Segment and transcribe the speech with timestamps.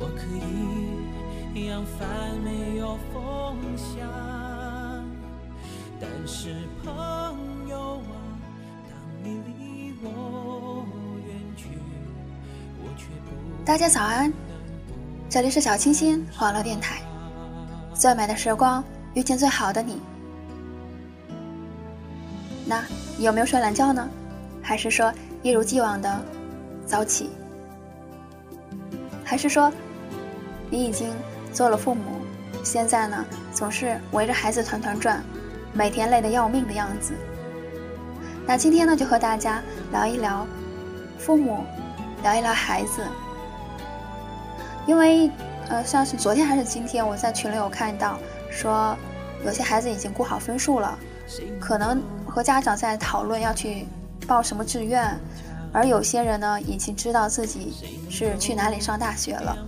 [0.00, 2.08] 我可以扬帆
[2.44, 3.98] 没有风向，
[6.00, 8.14] 但是朋友啊，
[8.88, 10.86] 当你离我
[11.26, 11.70] 远去，
[12.80, 13.06] 我却
[13.64, 14.32] 大家早安，
[15.28, 17.02] 这里是小清新网络电台，
[17.92, 18.82] 最美的时光
[19.14, 20.00] 遇见最好的你。
[22.64, 22.84] 那
[23.16, 24.08] 你有没有睡懒觉呢？
[24.62, 26.24] 还是说一如既往的
[26.86, 27.30] 早起？
[29.24, 29.72] 还是说
[30.70, 31.10] 你已经
[31.52, 32.20] 做了父母，
[32.62, 35.22] 现在呢总是围着孩子团团转，
[35.72, 37.12] 每天累得要命的样子？
[38.46, 40.46] 那今天呢就和大家聊一聊
[41.18, 41.64] 父母，
[42.22, 43.02] 聊一聊孩子。
[44.86, 45.30] 因为，
[45.68, 48.18] 呃，像是昨天还是今天，我在群里有看到
[48.50, 48.96] 说，
[49.44, 50.98] 有些孩子已经估好分数了，
[51.60, 53.86] 可能和家长在讨论要去
[54.26, 55.14] 报什么志愿，
[55.72, 57.74] 而有些人呢，已经知道自己
[58.08, 59.58] 是去哪里上大学了。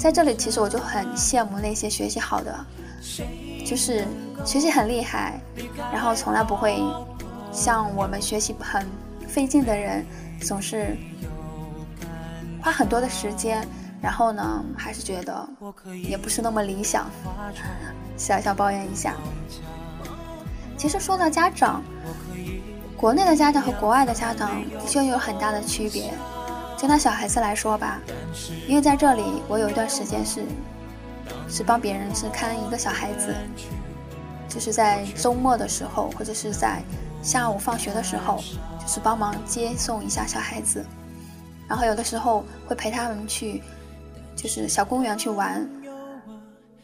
[0.00, 2.66] 在这里，其实我就很羡慕那些学习好的，
[3.66, 4.06] 就是
[4.46, 5.38] 学习很厉害，
[5.92, 6.82] 然后从来不会
[7.52, 8.86] 像我们学习很
[9.28, 10.04] 费劲的人，
[10.40, 10.96] 总是。
[12.62, 13.66] 花很多的时间，
[14.02, 15.48] 然后呢，还是觉得
[16.06, 17.10] 也不是那么理想，
[18.18, 19.14] 小小抱怨一下。
[20.76, 21.82] 其实说到家长，
[22.98, 26.12] 国内的家长和国外的家长的确有很大的区别。
[26.80, 28.00] 就拿小孩子来说吧，
[28.66, 30.42] 因为在这里，我有一段时间是
[31.46, 33.34] 是帮别人是看一个小孩子，
[34.48, 36.82] 就是在周末的时候，或者是在
[37.22, 38.42] 下午放学的时候，
[38.80, 40.82] 就是帮忙接送一下小孩子。
[41.68, 43.62] 然后有的时候会陪他们去，
[44.34, 45.68] 就是小公园去玩，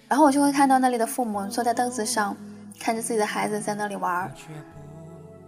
[0.08, 2.36] 然后我就会看到那里的父母坐在凳子上，
[2.78, 4.30] 看着自己的孩子在那里玩。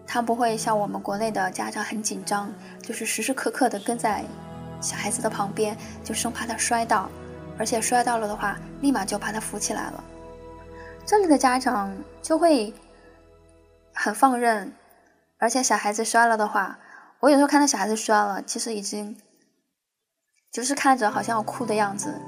[0.09, 2.51] 他不会像我们国内的家长很紧张，
[2.83, 4.25] 就是时时刻刻的跟在
[4.81, 7.11] 小孩子的旁边，就生怕他摔倒，
[7.59, 10.03] 而且摔到了的话，立马就把他扶起来了。
[11.05, 12.73] 这里的家长就会
[13.93, 14.73] 很放任，
[15.37, 16.79] 而且小孩子摔了的话，
[17.21, 19.15] 我有时候看到小孩子摔了，其实已经。
[20.51, 22.19] 就是看着好像要哭的样子，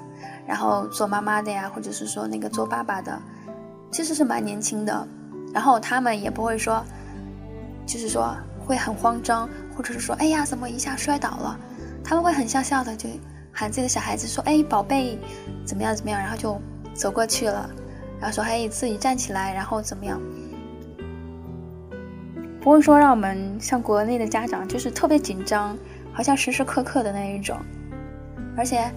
[0.46, 3.18] 然后做妈妈的呀，或者是说那个做爸爸的，
[3.90, 5.08] 其实是蛮年轻的。
[5.54, 6.84] 然后他们也不会说，
[7.90, 11.58] 就是说会很慌张，或者是说哎呀怎么一下摔倒了，
[12.04, 13.08] 他们会很笑笑的就
[13.50, 15.18] 喊自己的小孩子说哎宝贝
[15.64, 16.56] 怎么样怎么样，然后就
[16.94, 17.68] 走过去了，
[18.20, 20.20] 然后说嘿自己站起来，然后怎么样，
[22.60, 25.76] 不会说让我们像国内的家长就是特别紧张，
[26.12, 27.58] 好像时时刻刻的那一种。
[28.56, 28.88] 而且，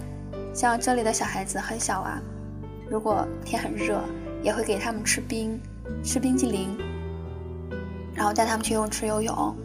[0.54, 2.22] 像这里的小孩子很小啊，
[2.88, 4.00] 如果天很热，
[4.44, 5.60] 也会给他们吃冰，
[6.04, 6.78] 吃冰激凌，
[8.14, 9.56] 然后带他们去游泳池游泳。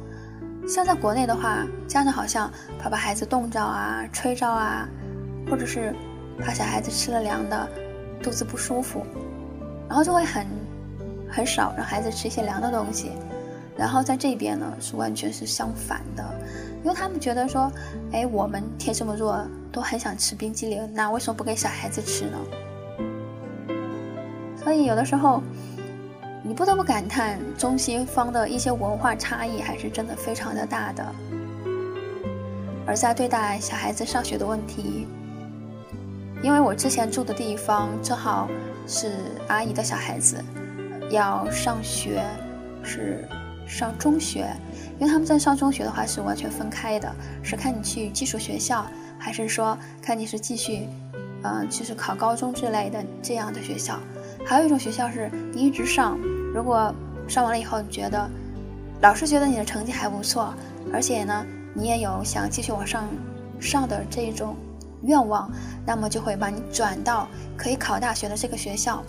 [0.68, 4.88] 像在国内的话，家长好像怕把孩子冻着啊、吹着啊，
[5.50, 5.94] 或者是
[6.38, 7.68] 怕小孩子吃了凉的，
[8.22, 9.04] 肚子不舒服，
[9.88, 10.46] 然后就会很
[11.30, 13.12] 很少让孩子吃一些凉的东西。
[13.76, 16.24] 然后在这边呢，是完全是相反的，
[16.82, 17.70] 因为他们觉得说，
[18.12, 19.46] 哎，我们天这么热。
[19.70, 22.38] 都很想吃冰激凌，那为什么不给小孩子吃呢？
[24.56, 25.42] 所以有的时候，
[26.42, 31.04] 你不得不感叹中西方的一些文化差异还是真的非常的大的。
[32.86, 35.06] 而在对待小孩子上学的问题，
[36.42, 38.48] 因为我之前住的地方正好
[38.86, 39.12] 是
[39.48, 40.42] 阿姨的小孩子
[41.10, 42.22] 要上学，
[42.82, 43.28] 是
[43.66, 44.50] 上中学，
[44.98, 48.86] 因为他们在上中学的话是完全分开的，是看你去寄宿学校。
[49.20, 50.88] 还是说，看你是继续，
[51.42, 53.98] 嗯，就是考高中之类的这样的学校。
[54.44, 56.18] 还有一种学校是你一直上，
[56.54, 56.94] 如果
[57.26, 58.28] 上完了以后，你觉得
[59.02, 60.54] 老师觉得你的成绩还不错，
[60.92, 61.44] 而且呢，
[61.74, 63.08] 你也有想继续往上
[63.60, 64.56] 上的这种
[65.02, 65.50] 愿望，
[65.84, 69.02] 那么就会把你转到可以考大学的这个学校。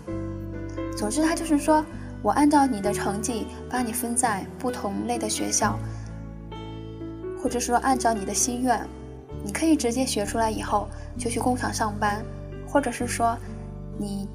[0.97, 1.83] 总之，他就是说
[2.21, 5.79] 我按照你的成绩把你分在不同类的学校，
[7.41, 8.79] 或者说按照你的心愿。
[9.41, 12.21] 你可以直接学出来以后就去工厂上班，
[12.67, 13.37] 或者是说，
[13.97, 14.27] 你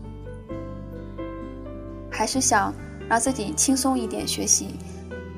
[2.16, 2.72] 还是想
[3.08, 4.76] 让自己轻松一点学习，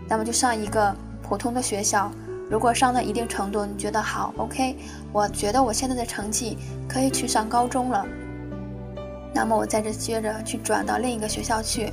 [0.07, 2.13] 那么就上一个普通的学校，
[2.51, 4.77] 如果上到一定程度，你觉得好，OK，
[5.11, 8.05] 我觉得我现在的成绩可以去上高中了，
[9.35, 11.91] 那么我在这接着去转到另一个学校去。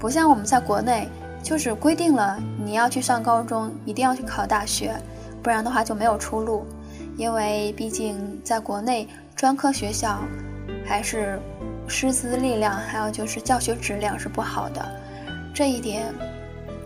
[0.00, 1.06] 不像我们在国内，
[1.42, 4.94] 就是规定了你要去上高中，一定要去考大学，
[5.42, 6.66] 不然的话就没有出路。
[7.16, 9.06] 因为毕竟在国内，
[9.36, 10.18] 专科学校
[10.86, 11.38] 还是
[11.90, 14.88] 师资力量，还有就是教学质量是不好的，
[15.52, 16.14] 这一点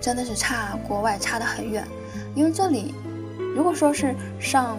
[0.01, 1.87] 真的是差国外差得很远。
[2.35, 2.95] 因为这里，
[3.55, 4.79] 如果说是上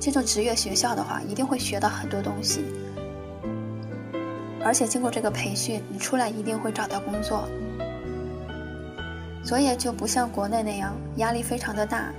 [0.00, 2.64] 这种职业学校的话，一定会学到很多东西，
[4.64, 7.46] 而且经过这个培训，你出来一定会找到工作，
[9.44, 12.10] 所以就不像国内那样压力非常的大。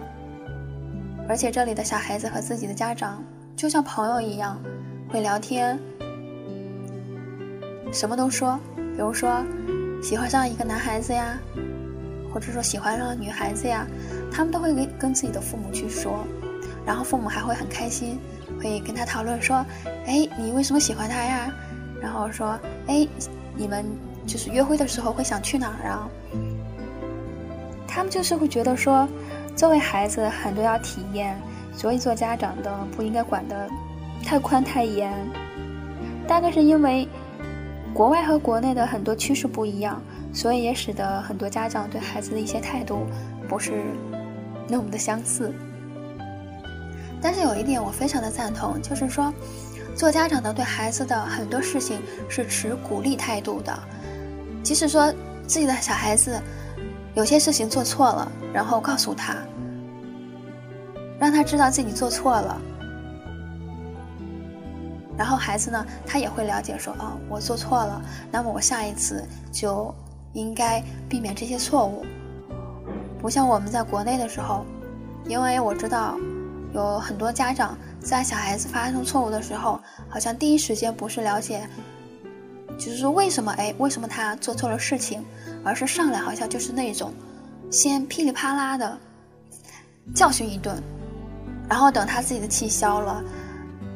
[1.28, 3.22] 而且这里的小孩子和自己的家长
[3.56, 4.62] 就像朋友一样，
[5.10, 5.78] 会聊天，
[7.92, 9.44] 什么都说，比如说
[10.02, 11.38] 喜欢上一个男孩子呀。
[12.30, 13.88] 或者说喜欢上女孩子呀，
[14.32, 16.24] 他们都会跟跟自己的父母去说，
[16.86, 18.20] 然后父母还会很开心，
[18.62, 19.66] 会跟他讨论说
[20.06, 21.52] ：“哎，你为什么喜欢他呀？”
[22.00, 23.08] 然后说：“哎，
[23.56, 23.84] 你们
[24.28, 26.08] 就是约会的时候会想去哪儿啊？”
[27.88, 29.08] 他们就是会觉得说，
[29.56, 31.36] 作为孩子很多要体验，
[31.74, 33.68] 所以做家长的不应该管得
[34.24, 35.12] 太宽太严。
[36.28, 37.08] 大概是因为
[37.98, 40.00] 国外和国内的很多趋势不一样。
[40.34, 43.08] 所以也使得很多家长对孩子的一些态度
[43.50, 43.82] 不是
[44.68, 45.52] 那么的相似。
[47.20, 49.34] 但是有一点我非常的赞同，就是说，
[49.96, 52.00] 做家长的对孩子的很多事情
[52.30, 53.76] 是持鼓励态度的。
[54.62, 55.12] 即使说
[55.48, 56.40] 自己的小孩子
[57.16, 59.38] 有些事情做错了，然后告诉他，
[61.18, 62.62] 让他知道自己做错了，
[65.18, 69.94] 然后孩子呢，他也会了解说，哦，我做错了，那么我下一次就。
[70.34, 72.06] 应该避免这些错误，
[73.20, 74.64] 不像我们在国内的时候，
[75.26, 76.16] 因为我知道
[76.76, 81.68] 有很多家长在小孩子发生错误的时候，好像第一时间不是了解，
[82.78, 85.26] 就是说为什么哎为什么他做错了事情，
[85.64, 87.12] 而是上来好像就是那种
[87.72, 88.96] 先噼里啪啦的
[90.14, 90.80] 教训一顿，
[91.68, 93.24] 然后等他自己的气消了，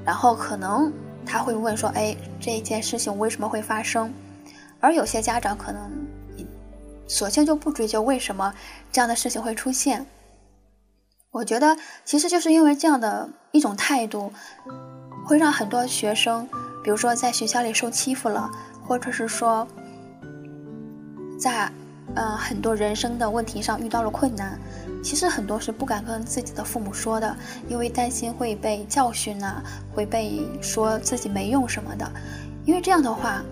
[0.04, 0.92] 然后可能
[1.26, 4.14] 他会问说哎这一件事情为什么会发生，
[4.80, 5.92] 而有些家长可能。
[7.08, 8.54] 索性就不追究为什么
[8.90, 10.06] 这样的事情会出现。
[11.30, 11.76] 我觉得
[12.06, 14.32] 其实就是因为这样的一种态度，
[15.26, 16.48] 会让很多学生，
[16.82, 18.50] 比如说在学校里受欺负了，
[18.88, 19.68] 或者是说
[21.38, 21.70] 在
[22.16, 24.58] 嗯很多人生的问题上遇到了困难，
[25.04, 27.36] 其实很多是不敢跟自己的父母说的，
[27.68, 29.62] 因为担心会被教训呐，
[29.94, 32.12] 会被说自己没用什么的。
[32.66, 33.44] 因为这样的话，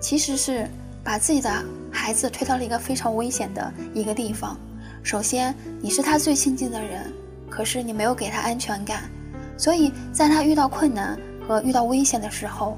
[0.00, 0.68] 其实是
[1.02, 1.50] 把自己的。
[1.90, 4.56] 孩子推到了一个非常危险的一个地方。
[5.02, 7.10] 首先，你是他最亲近的人，
[7.48, 9.04] 可是你没有给他安全感，
[9.56, 11.18] 所以在他遇到困难
[11.48, 12.76] 和遇到危险的时候，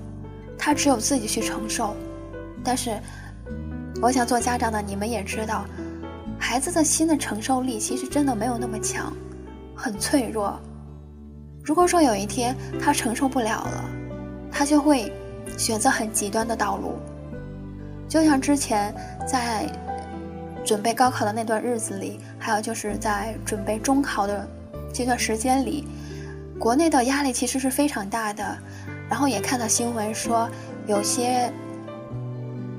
[0.56, 1.94] 他只有自己去承受。
[2.62, 2.98] 但是，
[4.00, 5.66] 我想做家长的你们也知道，
[6.40, 9.12] 孩子的心的承受力其实真的没有那么强，
[9.76, 10.58] 很脆弱。
[11.62, 13.84] 如果说有一天他承受不了了，
[14.50, 15.12] 他就会
[15.58, 16.94] 选择很极端的道路。
[18.08, 18.92] 就像之前
[19.28, 19.70] 在
[20.64, 24.48] 准备高考的那段日子里，还有就是在准备中考的
[24.92, 25.86] 这段时间里，
[26.58, 28.58] 国内的压力其实是非常大的。
[29.08, 30.48] 然后也看到新闻说，
[30.86, 31.52] 有些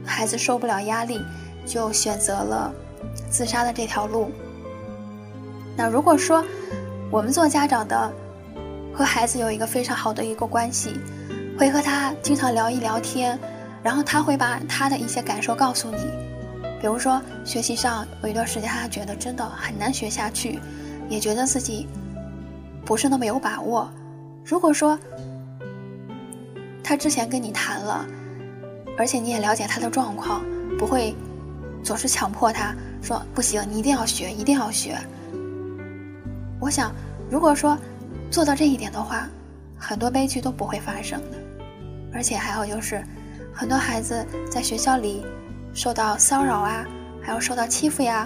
[0.04, 1.22] 孩子受不了压力，
[1.66, 2.74] 就选择了
[3.30, 4.32] 自杀的这条路。
[5.76, 6.44] 那如果说
[7.10, 8.12] 我们做家长的
[8.94, 11.00] 和孩子有一个非常好的一个关系，
[11.58, 13.40] 会和他经常聊一聊天。
[13.84, 15.98] 然后他会把他的一些感受告诉你，
[16.80, 20.60] 比如说学习上有一段时间他觉得真的很难学下去，
[21.10, 21.88] 也觉得自己
[22.86, 23.92] 不是那么有把握。
[24.46, 25.00] 如果说
[26.84, 28.06] 他之前跟你谈了，
[29.00, 30.44] 而且你也了解他的状况，
[30.78, 31.16] 不会
[31.84, 34.98] 总是强迫他说不行，你一定要学，一定要学。
[36.60, 36.94] 我想，
[37.30, 37.78] 如果说
[38.30, 39.28] 做到这一点的话，
[39.78, 41.38] 很多悲剧都不会发生的。
[42.14, 43.04] 而且还有就是。
[43.54, 45.26] 很多孩子在学校里
[45.74, 46.86] 受到骚扰啊，
[47.22, 48.26] 还有受到欺负呀。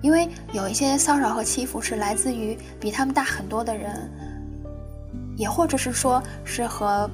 [0.00, 4.10] 因为有一些骚扰和欺负是来自于比他们大很多的人，
[5.36, 7.08] 也或者是说是和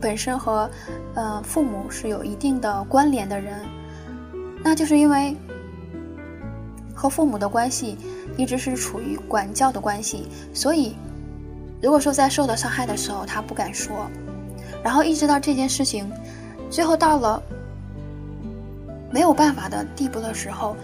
[0.00, 0.70] 本身和
[1.14, 3.58] 呃父母是有一定的关联的人，
[4.64, 5.36] 那就是因为
[6.94, 7.96] 和父母的关系
[8.36, 10.94] 一直是处于管教的关系，所以
[11.80, 14.08] 如果说在受到伤害的时候，他不敢说。
[14.82, 16.10] 然后一直到这件事情，
[16.70, 17.42] 最后到了
[19.10, 20.76] 没有办法的地步的时候，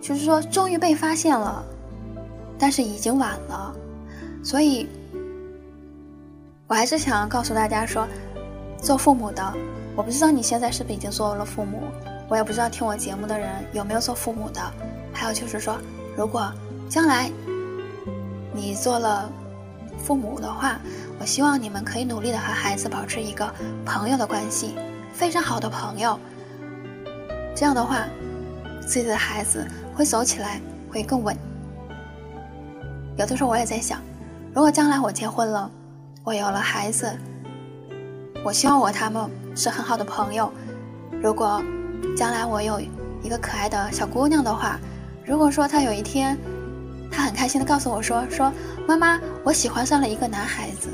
[0.00, 1.64] 就是说终于被发现了，
[2.58, 3.74] 但是已经晚了。
[4.42, 4.88] 所以，
[6.68, 8.06] 我还是想要告诉大家说，
[8.80, 9.54] 做父母的，
[9.96, 11.82] 我不知道你现在是不是已经做了父母，
[12.28, 14.60] 我也不知道听我节目的人有没有做父母的。
[15.12, 15.78] 还有就是说，
[16.16, 16.52] 如果
[16.88, 17.30] 将来
[18.52, 19.30] 你做了
[19.96, 20.78] 父母的话，
[21.18, 23.50] 我希望你们可以努力的和孩子保持一个
[23.84, 24.74] 朋友的关系，
[25.12, 26.18] 非常好的朋友。
[27.56, 28.06] 这样的话，
[28.86, 31.36] 自己的孩子会走起来会更稳。
[33.16, 34.00] 有的时候我也在想，
[34.54, 35.68] 如果将来我结婚了，
[36.22, 37.10] 我有了孩子，
[38.44, 40.52] 我希望我他们是很好的朋友。
[41.20, 41.60] 如果
[42.16, 42.80] 将来我有
[43.22, 44.78] 一个可爱的小姑娘的话，
[45.24, 46.36] 如果说她有一天，
[47.10, 48.52] 她很开心的告诉我说：“说
[48.86, 50.88] 妈妈，我喜欢上了一个男孩子。”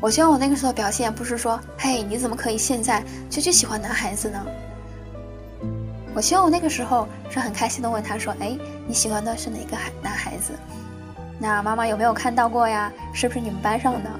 [0.00, 4.44] 我希望我那个时候表现不是说，嘿，你怎么可以现在就去喜欢男孩子呢？
[6.14, 10.52] 我希望我那个时候是很开心的问他说，哎，你喜欢的是哪个孩男孩子？
[11.38, 12.92] 那妈妈有没有看到过呀？
[13.14, 14.10] 是不是你们班上的？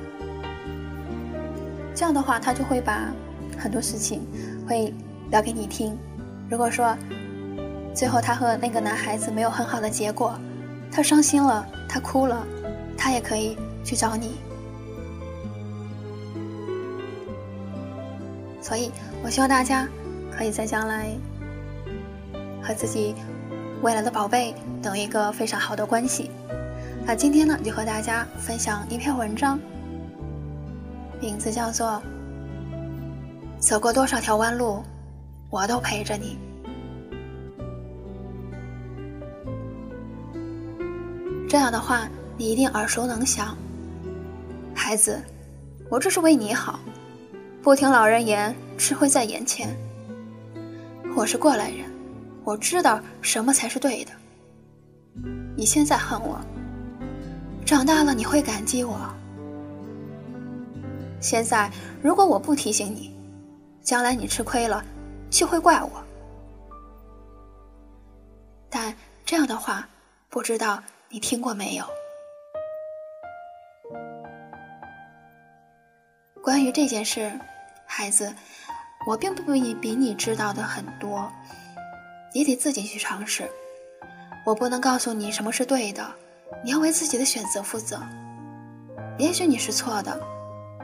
[1.95, 3.13] 这样的话，他就会把
[3.59, 4.27] 很多事情
[4.67, 4.93] 会
[5.31, 5.97] 聊给你听。
[6.49, 6.97] 如果说
[7.95, 10.39] 最后他和那个男孩子没有很好的结果，
[10.91, 12.47] 他伤心了，他哭了，
[12.97, 14.39] 他也可以去找你。
[18.61, 18.91] 所以，
[19.23, 19.87] 我希望大家
[20.31, 21.09] 可以在将来
[22.63, 23.15] 和自己
[23.83, 24.55] 未来的宝贝
[24.85, 26.31] 有一个非常好的关系。
[27.05, 29.59] 那今天呢，就和大家分享一篇文章，
[31.21, 31.89] 名字叫做
[33.63, 34.83] 《走过多少条弯路，
[35.49, 36.37] 我都陪着你》。
[41.49, 43.57] 这样的话，你一定耳熟能详。
[44.75, 45.23] 孩子，
[45.89, 46.81] 我这是为你好。
[47.63, 49.69] 不听老人言，吃亏在眼前。
[51.15, 51.89] 我是过来人，
[52.43, 54.11] 我知道什么才是对的。
[55.57, 56.41] 你现在恨我，
[57.65, 58.99] 长大了你会感激我。
[61.21, 61.71] 现在
[62.03, 63.12] 如果我不提醒你，
[63.83, 64.85] 将来你吃亏了，
[65.31, 65.91] 就会怪我。
[68.71, 69.89] 但这样的话，
[70.29, 71.85] 不知道你听过没有？
[76.43, 77.33] 关于这件事。
[77.85, 78.35] 孩子，
[79.07, 81.31] 我并不比比你知道的很多，
[82.33, 83.51] 你得自己去尝试。
[84.47, 86.11] 我不能告诉你什么是对的，
[86.65, 88.01] 你要为自己的选择负责。
[89.19, 90.19] 也许你是错的，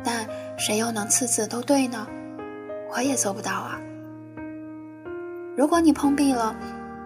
[0.05, 0.29] 但
[0.59, 2.07] 谁又能次次都对呢？
[2.91, 3.81] 我也做不到啊。
[5.57, 6.55] 如果你碰壁了，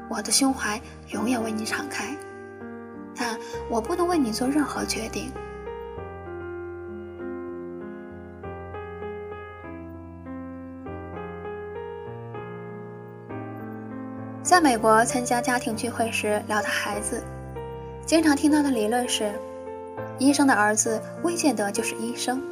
[0.09, 2.15] 我的胸怀永远为你敞开，
[3.17, 3.39] 但
[3.71, 5.33] 我不能为你做任何决定。
[14.43, 17.23] 在美国参加家庭聚会时聊的孩子，
[18.05, 19.33] 经常听到的理论是：
[20.19, 22.43] 医生的儿子未见得就是医生，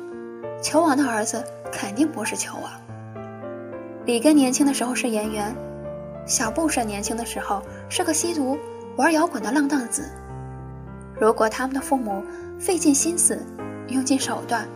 [0.63, 2.90] 球王的儿子肯定不是球王。
[4.07, 5.55] 里根年轻的时候是演员，
[6.27, 8.59] 小布什年轻的时候是个吸毒、
[8.97, 10.11] 玩摇滚的浪荡子。
[11.21, 12.25] 如果他们的父母
[12.59, 13.39] 费尽心思、
[13.89, 14.67] 用尽手段，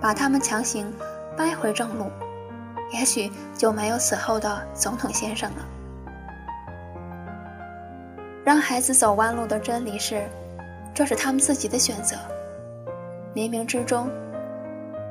[0.00, 0.92] 把他们强行
[1.36, 2.10] 掰回正路，
[2.92, 5.66] 也许就没有此后的总统先生了。
[8.44, 10.22] 让孩子走弯路的真理是，
[10.92, 12.16] 这是他们自己的选择。
[13.34, 14.10] 冥冥之中，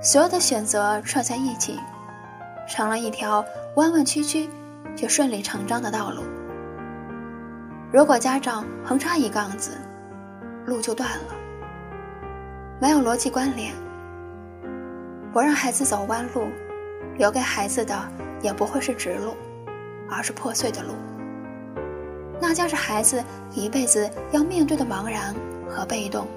[0.02, 1.80] 所有的选择串在一起，
[2.68, 3.44] 成了一条
[3.76, 4.50] 弯弯曲曲
[4.96, 6.24] 却顺理成章的道路。
[7.92, 9.72] 如果家长横插一杠子，
[10.66, 11.36] 路就断了，
[12.82, 13.74] 没有逻辑关联。
[15.32, 16.48] 不让孩子走弯路，
[17.18, 17.96] 留给孩子的
[18.42, 19.36] 也不会是直路，
[20.10, 20.94] 而是破碎的路。
[22.42, 25.34] 那将是孩子一辈子要面对的茫然
[25.70, 26.28] 和被动。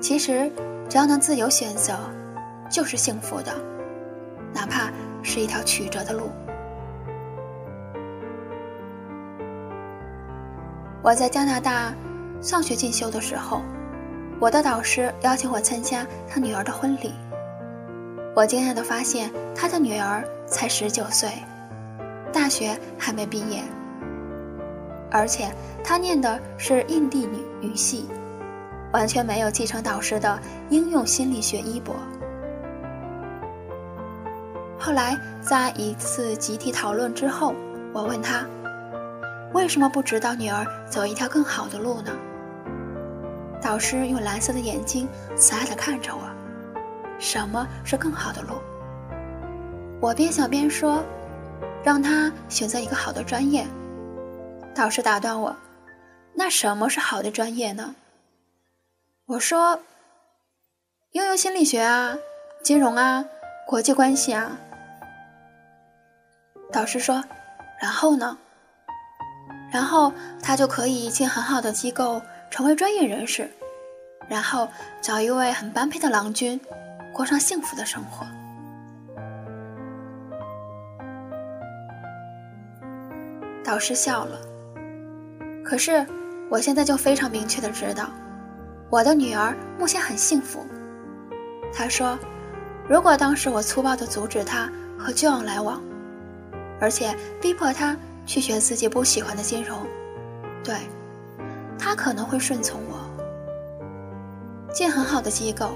[0.00, 0.50] 其实，
[0.88, 1.94] 只要能自由选择，
[2.68, 3.52] 就是幸福的，
[4.52, 4.90] 哪怕
[5.22, 6.30] 是一条曲折的路。
[11.02, 11.94] 我在加拿大
[12.40, 13.62] 上学进修的时候，
[14.40, 17.12] 我的导师邀请我参加他女儿的婚礼。
[18.34, 21.30] 我惊讶地发现，他的女儿才十九岁。
[22.32, 23.62] 大学还没毕业，
[25.10, 25.50] 而且
[25.82, 28.06] 他念的是印地语语系，
[28.92, 31.94] 完全没有继承导师的应用心理学衣钵。
[34.86, 37.56] 后来在一次集体讨论之后，
[37.92, 38.46] 我问他，
[39.52, 42.12] 为什么不指导女儿走一条更好的路呢？
[43.60, 46.22] 导师用蓝色的眼睛慈爱地看着我，
[47.18, 48.60] 什么是更好的路？
[50.00, 51.02] 我边想边说。
[51.82, 53.66] 让他选择一个好的专业。
[54.72, 55.54] 导师打断我
[56.34, 57.94] ：“那什么是好的专业呢？”
[59.26, 59.80] 我说
[61.12, 62.16] ：“应用心理学啊，
[62.62, 63.24] 金融啊，
[63.66, 64.58] 国际关系啊。”
[66.72, 67.22] 导师说
[67.80, 68.36] ：“然后呢？
[69.70, 72.20] 然后他就可以进很好的机构，
[72.50, 73.50] 成为专业人士，
[74.28, 74.68] 然后
[75.00, 76.60] 找一位很般配的郎君，
[77.12, 78.26] 过上幸福的生活。”
[83.64, 84.38] 导师笑了。
[85.64, 86.06] 可是，
[86.48, 88.08] 我现在就非常明确的知道，
[88.90, 90.64] 我的女儿目前很幸福。
[91.74, 92.18] 他说，
[92.88, 95.82] 如果当时我粗暴的阻止她和旧王来往，
[96.80, 99.78] 而且逼迫他去学自己不喜欢的金融，
[100.62, 100.74] 对，
[101.78, 102.98] 他可能会顺从我，
[104.72, 105.70] 进很好的机构，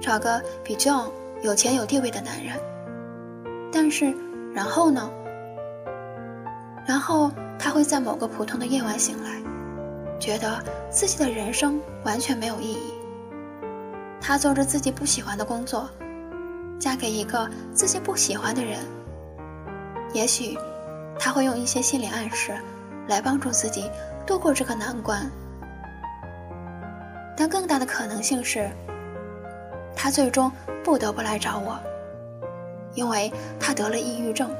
[0.00, 1.10] 找个比 John
[1.42, 2.58] 有钱有地位的男人。
[3.72, 4.14] 但是，
[4.54, 5.10] 然后呢？
[6.86, 7.30] 然后。
[7.58, 9.40] 他会在某个普通的夜晚醒来，
[10.20, 12.92] 觉得自己的人生完全没有意义。
[14.20, 15.88] 他做着自己不喜欢的工作，
[16.78, 18.80] 嫁给一个自己不喜欢的人。
[20.12, 20.56] 也许
[21.18, 22.56] 他会用一些心理暗示
[23.08, 23.90] 来帮助自己
[24.26, 25.30] 度过这个难关，
[27.36, 28.70] 但更大的可能性是，
[29.94, 30.50] 他最终
[30.82, 31.78] 不得不来找我，
[32.94, 34.50] 因为他得了抑郁症。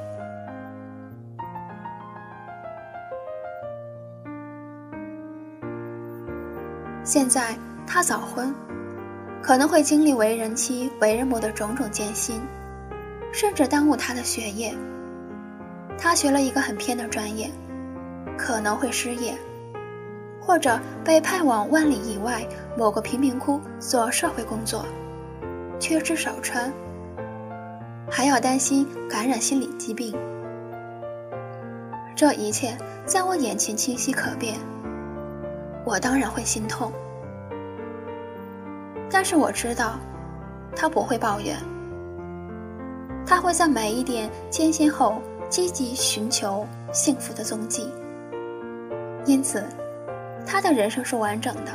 [7.03, 8.53] 现在他早婚，
[9.41, 12.41] 可能会经历为人妻、为人母的种种艰辛，
[13.31, 14.75] 甚至耽误他的学业。
[15.97, 17.49] 他学了一个很偏的专业，
[18.37, 19.33] 可能会失业，
[20.39, 22.45] 或者被派往万里以外
[22.77, 24.85] 某个贫民窟做社会工作，
[25.79, 26.71] 缺吃少穿，
[28.09, 30.15] 还要担心感染心理疾病。
[32.15, 34.55] 这一切在我眼前清晰可辨。
[35.85, 36.91] 我当然会心痛，
[39.09, 39.97] 但是我知道，
[40.75, 41.55] 他不会抱怨，
[43.25, 47.91] 他会在每一点艰辛后积极寻求幸福的踪迹，
[49.25, 49.63] 因此，
[50.45, 51.71] 他的人生是完整的。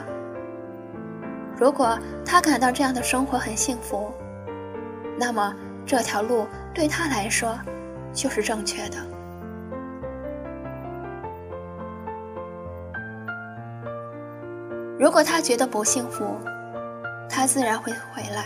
[1.56, 4.12] 如果他感到这样的生活很幸福，
[5.18, 5.54] 那么
[5.87, 7.58] 这条路对他来说
[8.12, 8.98] 就是正确的。
[14.98, 16.37] 如果他觉得不幸福，
[17.28, 18.44] 他自然会回来。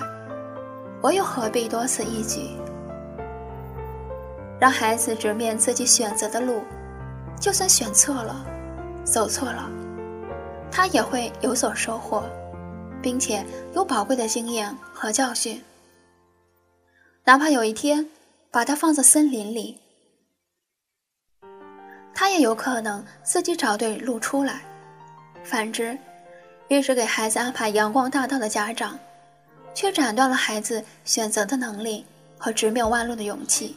[1.02, 2.56] 我又何必多此一举？
[4.66, 6.60] 让孩子直面自己选择的路，
[7.40, 8.44] 就算选错了，
[9.04, 9.70] 走错了，
[10.72, 12.24] 他也会有所收获，
[13.00, 15.62] 并且有宝贵的经验和教训。
[17.22, 18.10] 哪怕有一天
[18.50, 19.78] 把他放在森林里，
[22.12, 24.62] 他也有可能自己找对路出来。
[25.44, 25.96] 反之，
[26.66, 28.98] 越是给孩子安排阳光大道的家长，
[29.72, 32.04] 却斩断了孩子选择的能力
[32.36, 33.76] 和直面弯路的勇气。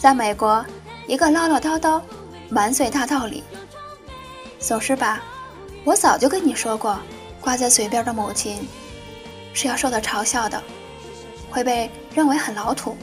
[0.00, 0.64] 在美国，
[1.06, 2.00] 一个唠唠叨叨、
[2.48, 3.44] 满嘴大道理，
[4.58, 5.22] 总是把
[5.84, 6.98] “我早就跟你说过”
[7.38, 8.66] 挂在嘴边的母亲，
[9.52, 10.62] 是要受到嘲笑的，
[11.50, 12.96] 会被认为很老土。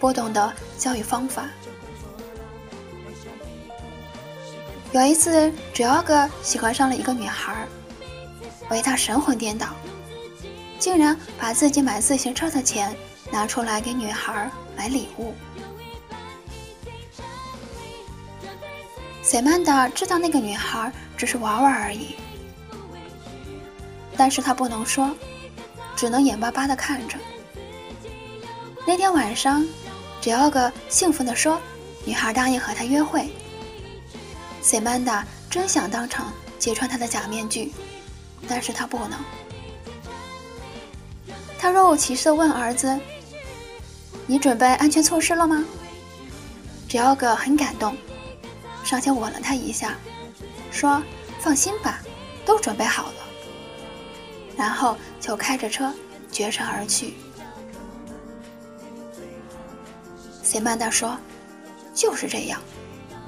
[0.00, 1.44] 不懂得教育方法。
[4.92, 7.68] 有一次，只要哥喜欢上了一个女孩，
[8.70, 9.66] 为他神魂颠倒，
[10.78, 12.96] 竟然把自己买自行车的钱
[13.30, 15.34] 拿出来给女孩买礼物。
[19.22, 22.16] 塞曼达知道那个女孩只是玩玩而已，
[24.16, 25.14] 但是他不能说，
[25.94, 27.16] 只能眼巴巴地看着。
[28.84, 29.64] 那天晚上，
[30.20, 31.60] 只要个兴奋地说
[32.04, 33.30] ：“女孩答应和他约会。”
[34.60, 37.72] 塞曼达真想当场揭穿他的假面具，
[38.48, 39.18] 但是他不能。
[41.58, 42.98] 他若无其事地问儿子
[44.26, 45.64] ：“你准备安全措施了吗？”
[46.88, 47.96] 只要个很感动。
[48.84, 49.96] 上前吻了他一下，
[50.70, 51.02] 说
[51.40, 52.00] ：“放心吧，
[52.44, 53.14] 都准备好了。”
[54.56, 55.92] 然后就开着车
[56.30, 57.14] 绝尘而去。
[60.42, 61.16] 谢曼达说
[61.94, 62.60] ：“就是这样，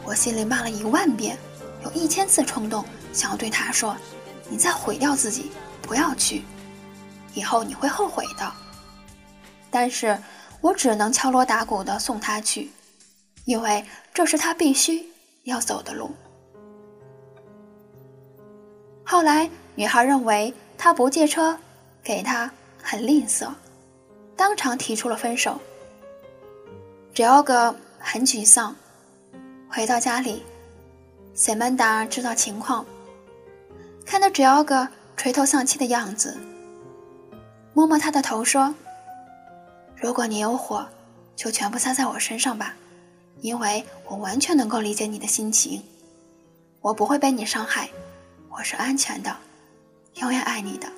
[0.04, 1.38] 我心里骂了一万遍，
[1.82, 3.96] 有一千次冲动想要对他说
[4.50, 6.44] ：‘你再毁掉自己，不要去，
[7.32, 8.52] 以后你会后悔的。’
[9.70, 10.18] 但是
[10.60, 12.70] 我只能敲锣打鼓的送他去，
[13.46, 15.08] 因为这是他必须。”
[15.44, 16.10] 要走的路。
[19.04, 21.56] 后来，女孩认为他不借车
[22.02, 22.50] 给她
[22.82, 23.48] 很吝啬，
[24.36, 25.60] 当场提出了分手。
[27.12, 28.74] 只要个很沮丧，
[29.70, 30.42] 回到家里，
[31.34, 32.84] 塞曼达知道情况，
[34.04, 36.36] 看到只要个垂头丧气的样子，
[37.72, 38.74] 摸摸他的头说
[39.94, 40.86] ：“如果你有火，
[41.36, 42.74] 就全部撒在我身上吧。”
[43.40, 45.82] 因为我完全能够理解你的心情，
[46.80, 47.88] 我不会被你伤害，
[48.48, 49.34] 我是安全的，
[50.14, 50.88] 永远爱你的。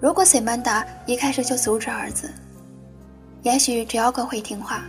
[0.00, 2.32] 如果塞曼达一开始就阻止儿子，
[3.42, 4.82] 也许只要哥会听话，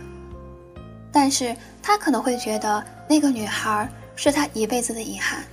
[1.12, 5.44] 但是他可能会觉得那个女孩是他一辈子的遗憾。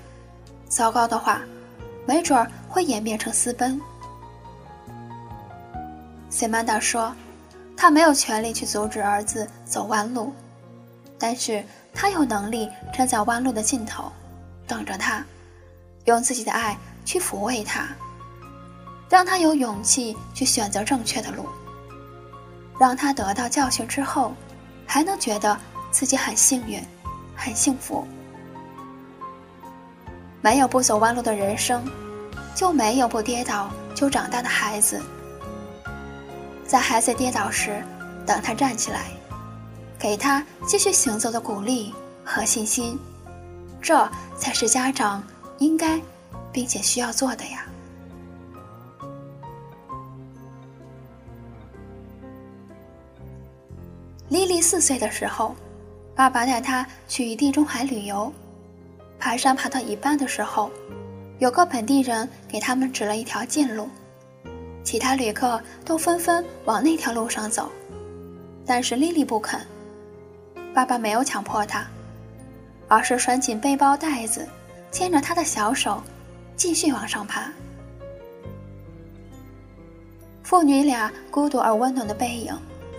[0.69, 1.41] 糟糕的话，
[2.05, 3.81] 没准儿会演变成私奔。
[6.29, 7.13] 塞曼达说。
[7.81, 10.33] 他没有权利去阻止儿子走弯路，
[11.17, 11.63] 但是
[11.93, 14.11] 他有能力站在弯路的尽头，
[14.67, 15.23] 等着他，
[16.03, 17.87] 用自己的爱去抚慰他，
[19.09, 21.47] 让他有勇气去选择正确的路，
[22.77, 24.33] 让他得到教训之后，
[24.85, 25.57] 还能觉得
[25.89, 26.83] 自己很幸运，
[27.33, 28.05] 很幸福。
[30.41, 31.81] 没有不走弯路的人生，
[32.53, 35.01] 就没有不跌倒就长大的孩子。
[36.69, 37.83] 在孩子跌倒时，
[38.27, 39.05] 等他站起来，
[39.97, 42.95] 给他继续行走的鼓励和信心，
[43.81, 45.23] 这才是家长
[45.57, 45.99] 应该
[46.51, 47.65] 并且需要做的呀。
[54.27, 55.55] 莉莉四岁的时候，
[56.13, 58.31] 爸爸带她去地中海旅游，
[59.17, 60.69] 爬山爬到一半的时候，
[61.39, 63.89] 有个本地人给他们指了一条近路。
[64.83, 67.71] 其他旅客都纷纷往那条路上走，
[68.65, 69.59] 但是莉莉不肯。
[70.73, 71.85] 爸爸没有强迫她，
[72.87, 74.47] 而是拴紧背包带子，
[74.91, 76.01] 牵着她的小手，
[76.55, 77.51] 继续往上爬。
[80.43, 82.57] 父女俩孤独而温暖的背影，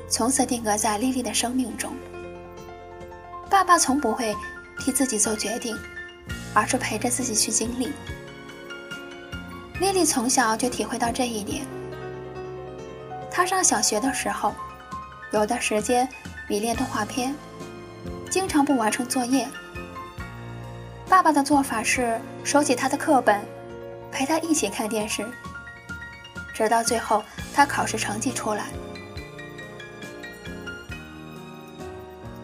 [0.09, 1.93] 从此定格在莉莉的生命中。
[3.49, 4.37] 爸爸从不会
[4.79, 5.77] 替自己做决定，
[6.55, 7.91] 而是陪着自己去经历。
[9.81, 11.67] 莉莉从小就体会到这一点。
[13.31, 14.55] 他上小学的时候，
[15.33, 16.07] 有段时间
[16.49, 17.35] 迷恋动画片，
[18.31, 19.49] 经常不完成作业。
[21.09, 23.41] 爸爸的做法是收起他的课本，
[24.13, 25.27] 陪他一起看电视，
[26.53, 28.67] 直到最后他考试成绩出来。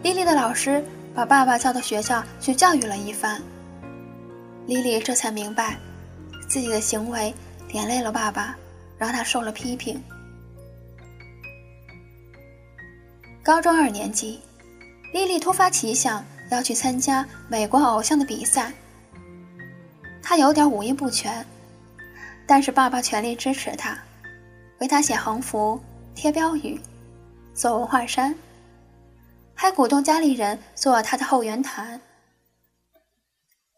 [0.02, 0.82] 莉莉的老师
[1.14, 3.42] 把爸爸叫到学校去教育了一番，
[4.66, 5.76] 莉莉这才明白，
[6.48, 7.34] 自己的行为
[7.68, 8.56] 连累了爸爸，
[8.98, 10.02] 让他受了批评。
[13.42, 14.40] 高中二年级，
[15.12, 18.72] 莉莉突发奇想要去参加美国偶像的比赛。
[20.22, 21.46] 她有点五音不全，
[22.46, 23.96] 但是爸爸全力支持她，
[24.80, 25.80] 为她写横幅、
[26.14, 26.80] 贴标语、
[27.54, 28.34] 做文化衫，
[29.54, 32.00] 还鼓动家里人做她的后援团。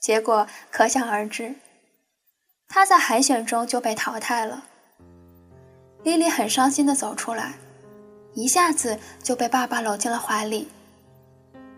[0.01, 1.55] 结果可想而知，
[2.69, 4.65] 她在海选中就被淘汰了。
[6.03, 7.55] 莉莉很伤心的走出来。
[8.35, 10.69] 一下子就被爸爸搂进了怀里，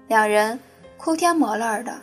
[0.08, 0.60] 两人
[0.98, 1.98] 哭天抹泪的。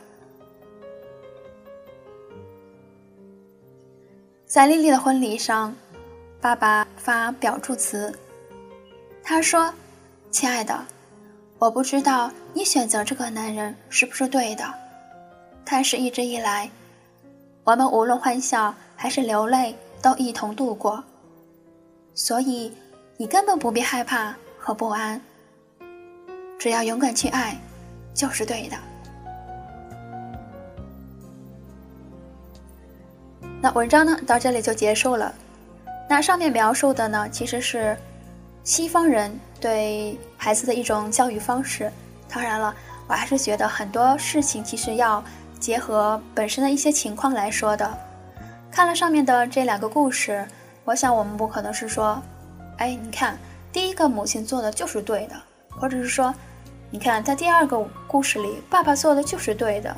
[4.48, 5.76] 在丽丽的婚礼上，
[6.42, 8.18] 爸爸发表祝词，
[9.22, 9.72] 他说
[10.32, 10.84] ：“亲爱的，
[11.60, 14.74] 我不知道你选择这个男人是不是对的，
[15.64, 16.68] 但是一直以来，
[17.68, 21.04] 我们无论欢笑还是流泪都一同度过，
[22.16, 22.74] 所以
[23.18, 25.20] 你根本不必害怕和不安。
[26.58, 27.58] 只要勇敢去爱，
[28.14, 28.78] 就是对的。
[33.60, 35.36] 那文章呢，到这里就结束了。
[36.10, 37.98] 那上面描述的呢，其实是
[38.64, 41.92] 西方人对孩子的一种教育方式。
[42.30, 42.74] 当然了，
[43.10, 45.22] 我还是觉得很多事情其实要
[45.60, 47.98] 结合本身的一些情况来说的。
[48.72, 50.48] 看了上面的这两个故事，
[50.86, 52.22] 我想我们不可能是说，
[52.78, 53.38] 哎，你看
[53.72, 55.36] 第一个母亲做的就是对的，
[55.70, 56.34] 或者是说。
[56.90, 59.94] 你看，在第二个故事里，爸爸做的就是对的，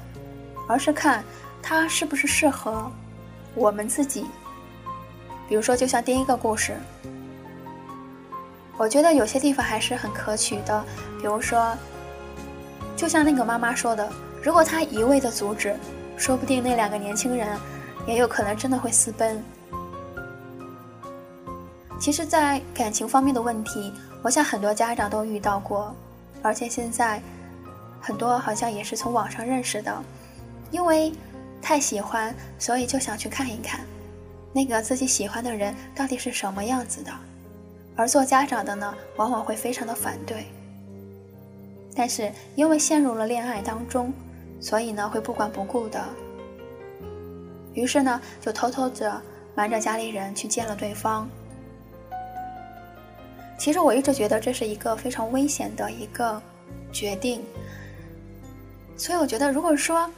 [0.67, 1.23] 而是看
[1.61, 2.91] 他是不是适合
[3.53, 4.25] 我们自己。
[5.47, 6.73] 比如说，就像第一个故事，
[8.75, 10.83] 我觉得有些地方还是很可取的。
[11.19, 11.77] 比如说，
[12.97, 15.75] 就像那个妈妈说的，如果他一味的阻止，
[16.17, 17.57] 说不定那两个年轻人
[18.07, 19.43] 也有可能真的会私奔。
[21.99, 25.93] 其实，在感情方面的问题，我想很多家长都遇到过。
[26.41, 27.21] 而且现在，
[27.99, 29.93] 很多好像也是从网上认识的，
[30.71, 31.11] 因为
[31.61, 33.81] 太喜欢，所以就想去看一看，
[34.53, 37.11] 那个自己喜欢的人到底是什么样子的。
[37.97, 40.45] 而做家长的呢，往往会非常的反对。
[41.93, 44.13] 但是因为陷入了恋爱当中，
[44.59, 46.03] 所以呢会不管不顾的，
[47.73, 49.21] 于是呢就偷偷的
[49.55, 51.29] 瞒着家里人去见了对方。
[53.57, 56.41] 其实我一直觉得这是一个非常危险的一个
[56.91, 57.43] 决定，
[58.95, 60.09] 所以我觉得，如果说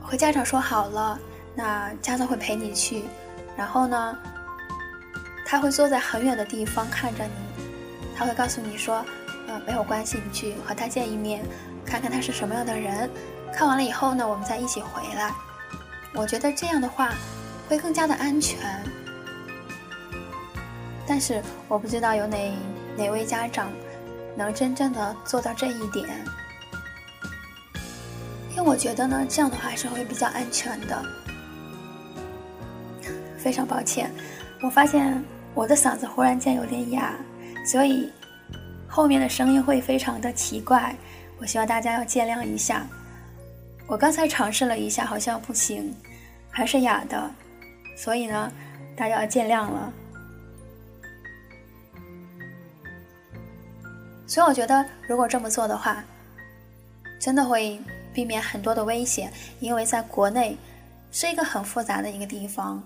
[0.00, 1.18] 和家长说好了，
[1.54, 3.04] 那家长会陪你去，
[3.56, 4.18] 然后呢，
[5.46, 7.30] 他会坐在很远的地方看着你，
[8.16, 9.04] 他会告诉你说，
[9.46, 11.44] 呃，没有关系，你去和他见一面，
[11.86, 13.08] 看看他是什么样的人，
[13.54, 15.32] 看完了以后呢，我们再一起回来。
[16.14, 17.14] 我觉得这样的话
[17.68, 18.58] 会更加的安全。
[21.06, 22.52] 但是我不知道有哪
[22.96, 23.70] 哪位家长
[24.36, 26.08] 能真正的做到这一点，
[28.50, 31.02] 因为我觉得呢，这样的话是会比较安全的。
[33.38, 34.12] 非常抱歉，
[34.60, 35.22] 我发现
[35.54, 37.14] 我的嗓子忽然间有点哑，
[37.64, 38.12] 所以
[38.88, 40.96] 后面的声音会非常的奇怪，
[41.38, 42.86] 我希望大家要见谅一下。
[43.86, 45.94] 我刚才尝试了一下，好像不行，
[46.50, 47.30] 还是哑的，
[47.96, 48.52] 所以呢，
[48.96, 49.92] 大家要见谅了。
[54.26, 56.02] 所以我觉得，如果这么做的话，
[57.20, 57.80] 真的会
[58.12, 59.32] 避免很多的危险。
[59.60, 60.56] 因为在国内
[61.12, 62.82] 是一个很复杂的一个地方，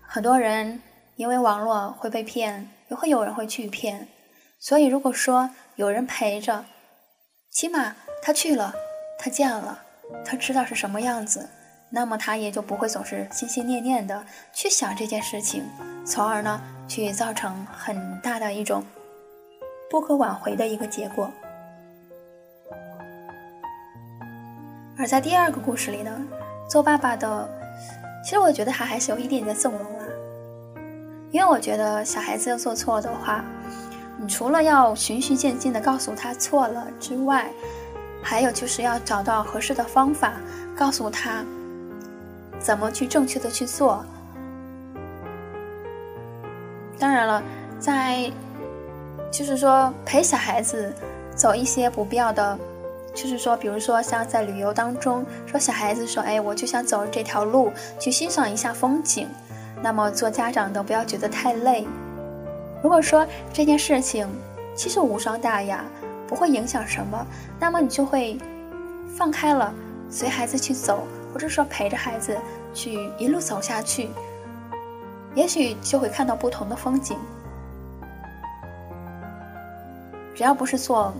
[0.00, 0.80] 很多人
[1.16, 4.08] 因为网络会被骗，也会有人会去骗。
[4.58, 6.64] 所以如果说有人陪着，
[7.50, 8.72] 起码他去了，
[9.18, 9.78] 他见了，
[10.24, 11.48] 他知道是什么样子，
[11.90, 15.64] 那么他也就不会总是心心念念的去想这件事情，
[16.06, 18.84] 从而呢去造成很大的一种。
[19.90, 21.30] 不可挽回的一个结果。
[24.98, 26.10] 而在第二个故事里呢，
[26.68, 27.48] 做爸爸的，
[28.22, 30.04] 其实我觉得他还是有一点点纵容啊。
[31.30, 33.42] 因为我觉得小孩子要做错的话，
[34.18, 37.50] 你除了要循序渐进的告诉他错了之外，
[38.22, 40.34] 还有就是要找到合适的方法，
[40.76, 41.44] 告诉他
[42.58, 44.04] 怎么去正确的去做。
[46.98, 47.42] 当然了，
[47.78, 48.30] 在。
[49.30, 50.90] 就是说陪小孩子
[51.36, 52.58] 走一些不必要的，
[53.14, 59.28] 就是说，比如说像在旅游当中，说小孩子说，哎，我就想走这条路去欣赏一下风景，
[59.82, 61.86] 那么做家长的不要觉得太累。
[62.82, 64.28] 如果说这件事情
[64.74, 65.84] 其实无伤大雅，
[66.26, 67.26] 不会影响什么，
[67.58, 68.38] 那么你就会
[69.16, 69.74] 放开了，
[70.08, 72.36] 随孩子去走，或者说陪着孩子
[72.72, 74.10] 去一路走下去，
[75.34, 77.18] 也许就会看到不同的风景。
[80.34, 81.12] 只要不是做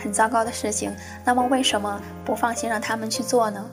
[0.00, 0.94] 很糟糕的事情，
[1.24, 3.66] 那么为什么不放心让他们去做呢？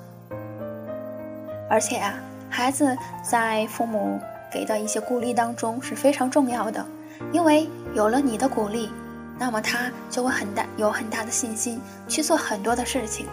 [1.70, 2.16] 而且啊，
[2.50, 4.20] 孩子在父母
[4.52, 6.84] 给的一些鼓励当中是非常重要的，
[7.32, 8.90] 因为有了你的鼓励，
[9.38, 13.28] 那么他就会很大有很大的信心去做很多的事情。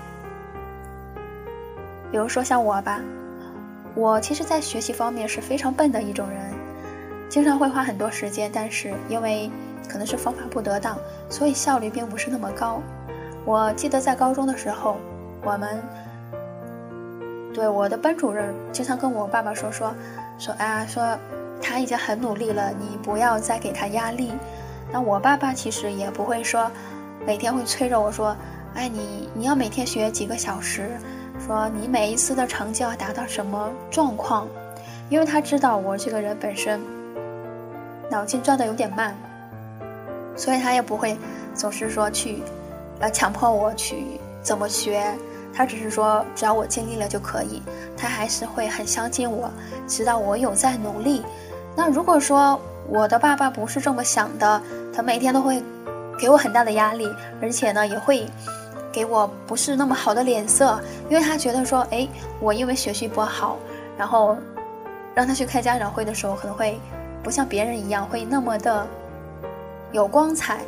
[2.11, 3.01] 比如说像我吧，
[3.95, 6.53] 我其实在学习方面是非常笨的一种人，
[7.29, 9.51] 经常会花很多时间，但是因为。
[9.87, 10.97] 可能是方法不得当，
[11.29, 12.81] 所以效率并不是那么高。
[13.45, 14.97] 我记得在高中的时候，
[15.43, 15.79] 我们
[17.53, 19.95] 对我的班主任经常跟我爸爸说说
[20.39, 21.05] 说啊，说
[21.65, 24.33] 他已经很努力了，你不要再给他压力。
[24.93, 26.71] 那我爸爸其实也不会说
[27.27, 28.37] 每天会催着我说，
[28.75, 30.91] 哎，你你要每天学几个小时，
[31.45, 34.47] 说你每一次的成绩要达到什么状况，
[35.09, 36.81] 因为他知道我这个人本身
[38.11, 39.17] 脑筋转的有点慢，
[40.37, 41.17] 所以他也不会
[41.55, 42.43] 总是说去
[43.01, 45.03] 要强迫我去怎么学。
[45.57, 47.63] 他只是说，只要我尽力了就可以。
[47.97, 49.49] 他还是会很相信我，
[49.87, 51.23] 知道我有在努力。
[51.77, 54.63] 那如果说我的爸爸不是这么想的，
[54.95, 55.63] 他每天都会
[56.19, 57.09] 给我很大的压力，
[57.41, 58.27] 而且呢，也会
[58.93, 62.09] 给我不是那么好的脸色，因为他觉得说，哎，
[62.41, 63.59] 我因为学习不好，
[63.99, 64.37] 然后
[65.15, 66.79] 让他去开家长会的时候，可能会
[67.23, 68.87] 不像别人一样会那么的
[69.93, 70.61] 有光彩。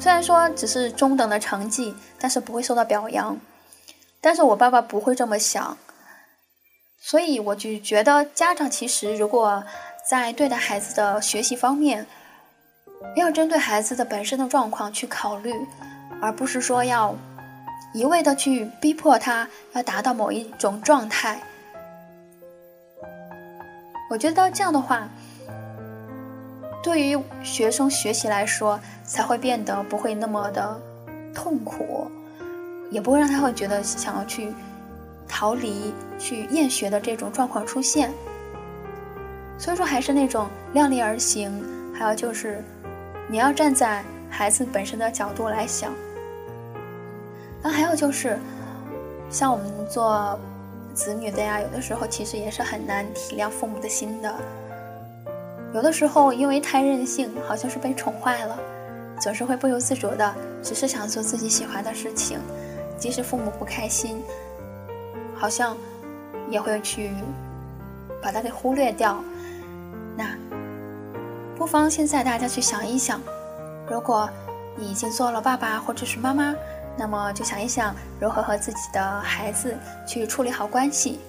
[0.00, 3.36] 虽然说只是中等的成绩，但是不会受到表扬。
[4.20, 5.76] 但是我爸爸不会这么想，
[6.98, 9.62] 所以我就觉得家长其实如果
[10.08, 12.06] 在对待孩子的学习方面，
[13.16, 15.52] 要针对孩子的本身的状况去考虑，
[16.20, 17.14] 而不是说要
[17.94, 21.42] 一味的去逼迫他要达到某一种状态。
[24.10, 25.08] 我觉得这样的话，
[26.82, 30.80] 对于学生学习来说才会变得不会那么的
[31.34, 32.10] 痛苦。
[32.90, 34.52] 也不会让他会觉得想要去
[35.26, 38.12] 逃离、去厌学的这种状况出现。
[39.58, 41.52] 所以说，还是那种量力而行。
[41.96, 42.62] 还有就是，
[43.28, 45.92] 你要站在孩子本身的角度来想。
[47.62, 48.38] 那还有就是，
[49.30, 50.38] 像我们做
[50.92, 54.34] 子女的呀，有的时候其实也是很难体谅父母的心的。
[55.72, 58.58] 有的时候因为太任性，好像是被宠坏了，
[59.20, 62.38] 总是会不由自主的，只是想做自己喜欢的事情。
[62.98, 64.22] 即使父母不开心，
[65.34, 65.76] 好像
[66.50, 67.10] 也会去
[68.22, 69.22] 把它给忽略掉。
[71.64, 73.18] 不妨现在大家去想一想，
[73.88, 74.28] 如果
[74.76, 76.54] 你已经做了爸爸或者是妈妈，
[76.94, 79.74] 那么就想一想如何和自己的孩子
[80.06, 81.20] 去处理好关系。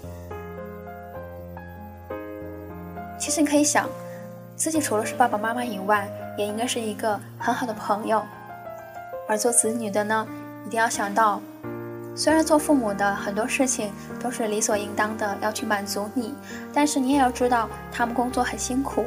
[3.17, 3.87] 其实你可以想，
[4.57, 6.05] 自己除了是爸爸妈妈以外，
[6.37, 8.21] 也应该是一个很好的朋友。
[9.29, 10.27] 而做子女的呢，
[10.67, 11.41] 一定要想到。
[12.13, 16.35] 虽然做父母的很多事情都是理所应当的要去满足你，
[16.73, 19.05] 但是你也要知道他们工作很辛苦，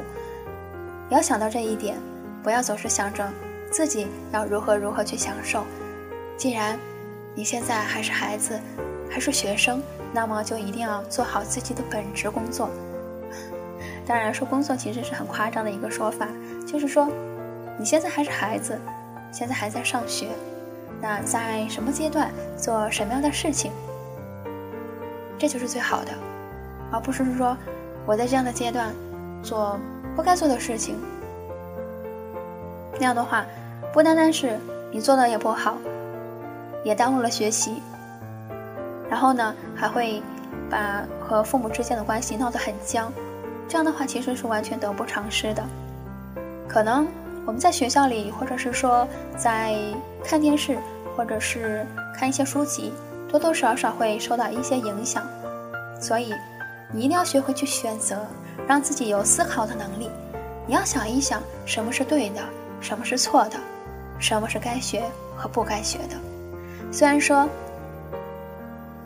[1.11, 1.97] 要想到这一点，
[2.43, 3.27] 不要总是想着
[3.71, 5.65] 自己要如何如何去享受。
[6.37, 6.79] 既然
[7.35, 8.59] 你现在还是孩子，
[9.11, 12.71] 还是学生，那么就一定要做好自己的本职工作。
[14.07, 16.27] 当然，说工作其实是很夸张的一个说法，
[16.67, 17.09] 就是说
[17.79, 18.79] 你现在还是孩子，
[19.33, 20.29] 现在还在上学。
[21.01, 23.71] 那在什么阶段做什么样的事情，
[25.39, 26.11] 这就是最好的，
[26.91, 27.57] 而不是说
[28.05, 28.93] 我在这样的阶段
[29.43, 29.79] 做
[30.19, 30.97] 不该做的事情。
[32.95, 33.47] 那样的话，
[33.93, 34.59] 不单单是
[34.91, 35.79] 你做的也不好，
[36.83, 37.81] 也耽误了学习，
[39.09, 40.21] 然后呢，还会
[40.69, 43.13] 把和父母之间的关系闹得很僵。
[43.69, 45.63] 这样的话，其实是完全得不偿失的，
[46.67, 47.07] 可能。
[47.47, 49.79] 我们在学校里，或者是说在
[50.25, 50.77] 看电视，
[51.17, 52.93] 或者是看一些书籍，
[53.31, 55.23] 多多少少会受到一些影响。
[56.01, 56.35] 所以，
[56.93, 58.19] 你一定要学会去选择，
[58.69, 60.11] 让自己有思考的能力。
[60.67, 62.45] 你要想一想，什么是对的，
[62.81, 63.59] 什么是错的，
[64.21, 65.03] 什么是该学
[65.35, 66.17] 和不该学的。
[66.93, 67.49] 虽然说，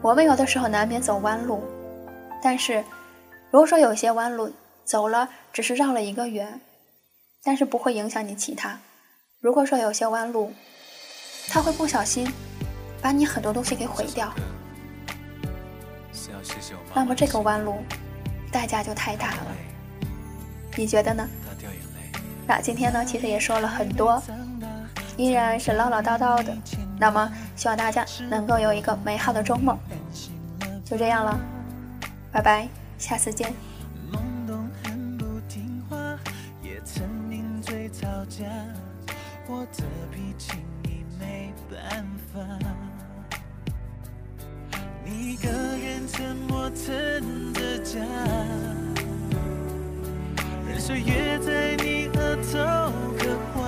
[0.03, 1.62] 我们有的时候难免走弯路，
[2.42, 2.83] 但是，
[3.53, 4.51] 如果说有些弯路
[4.85, 6.61] 走了，只是绕了一个圆。
[7.44, 8.79] 但是不会影响你其他。
[9.40, 10.52] 如果说有些弯路，
[11.48, 12.33] 他会不小心
[13.00, 14.33] 把你很多东西给毁掉，
[16.94, 17.79] 那么这个弯路
[18.53, 19.46] 代价就太大了。
[20.77, 21.29] 你觉得呢？
[22.46, 24.23] 那今天呢，其实也说了很多，
[25.17, 26.57] 依然是唠唠叨叨的。
[26.98, 29.77] 那么希望大家能够有一个美好的周末。
[30.85, 31.40] 就这样了，
[32.31, 33.53] 拜拜，下次见。
[39.48, 42.92] 我的脾气你没办法，你
[45.23, 48.00] 一个人沉默撑着家，
[50.68, 52.58] 任岁月在你额头
[53.16, 53.60] 刻画。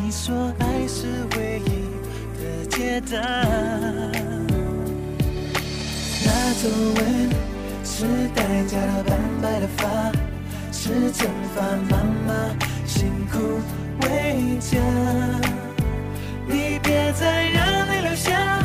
[0.00, 1.90] 你说爱是唯一
[2.38, 3.18] 的解答，
[6.24, 7.28] 那皱纹
[7.82, 8.06] 是
[8.36, 10.12] 代价的斑白的发，
[10.70, 11.98] 是惩罚妈
[12.28, 12.30] 妈。
[12.86, 13.58] 辛苦
[14.00, 14.78] 回家，
[16.46, 18.59] 你别再让泪流下，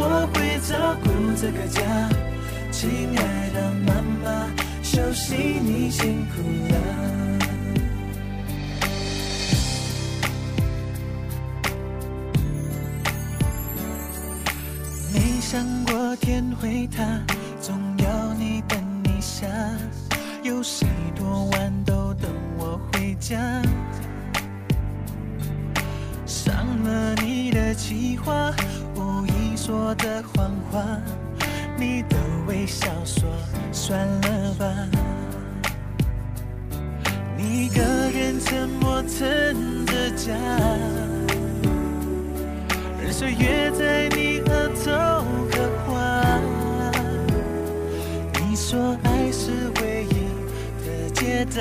[0.00, 1.82] 我会照顾这个家，
[2.70, 4.48] 亲爱的妈妈，
[4.80, 6.40] 休息你辛苦
[6.72, 6.76] 了。
[15.12, 17.02] 没想过天会塌，
[17.60, 19.48] 总要你等一下，
[20.44, 20.86] 游戏
[21.16, 23.36] 多晚都等我回家，
[26.24, 28.54] 上了你的计划。
[29.60, 30.78] 说的谎话，
[31.76, 33.28] 你的微笑说
[33.72, 34.64] 算了吧。
[37.36, 40.32] 你一个人沉默撑着家，
[43.02, 46.40] 任岁月在你额头刻画。
[48.34, 49.50] 你说爱是
[49.82, 50.30] 唯一
[50.86, 51.60] 的解答。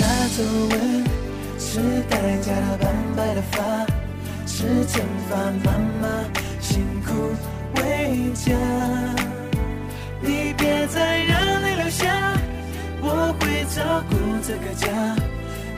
[0.00, 0.02] 那
[0.34, 1.04] 皱纹
[1.58, 1.78] 是
[2.08, 3.86] 代价斑白的发，
[4.60, 4.98] 是惩
[5.30, 5.70] 罚妈
[6.02, 6.08] 妈
[6.60, 7.12] 辛苦
[7.76, 8.52] 为家。
[10.20, 12.36] 你别再让泪流下。
[13.00, 14.88] 我会照顾这个家，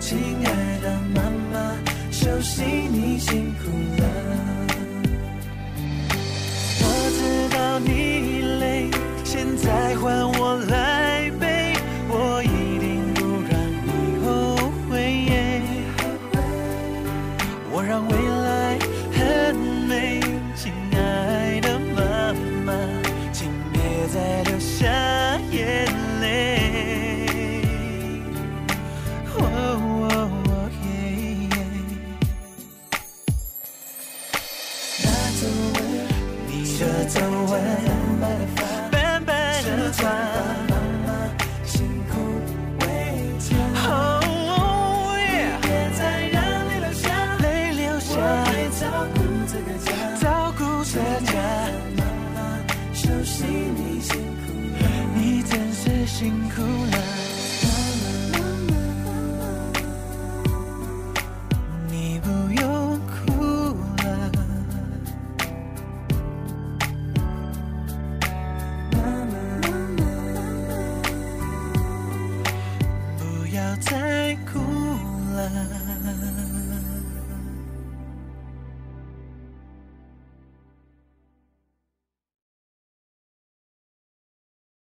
[0.01, 0.17] 亲
[0.47, 1.21] 爱的妈
[1.53, 1.77] 妈，
[2.11, 3.69] 休息你辛苦
[4.01, 4.05] 了。
[6.81, 6.85] 我
[7.19, 8.91] 知道你累，
[9.25, 11.20] 现在换我来